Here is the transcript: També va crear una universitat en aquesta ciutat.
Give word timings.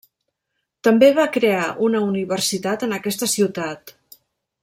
També 0.87 1.09
va 1.19 1.25
crear 1.35 1.67
una 1.89 2.01
universitat 2.07 2.87
en 2.89 2.99
aquesta 2.99 3.31
ciutat. 3.37 3.97